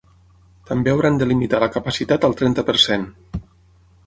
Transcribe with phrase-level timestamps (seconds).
[0.69, 3.07] També hauran de limitar la capacitat al trenta per cent.